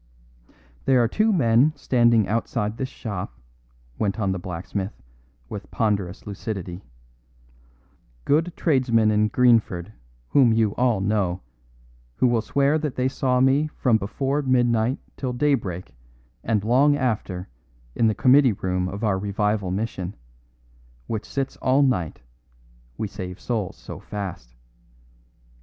[0.85, 3.39] "There are two men standing outside this shop,"
[3.99, 4.99] went on the blacksmith
[5.47, 6.83] with ponderous lucidity,
[8.25, 9.93] "good tradesmen in Greenford
[10.29, 11.41] whom you all know,
[12.15, 15.93] who will swear that they saw me from before midnight till daybreak
[16.43, 17.47] and long after
[17.93, 20.15] in the committee room of our Revival Mission,
[21.05, 22.21] which sits all night,
[22.97, 24.55] we save souls so fast.